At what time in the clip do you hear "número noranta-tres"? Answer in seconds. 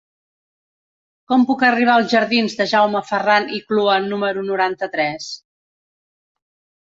4.07-5.29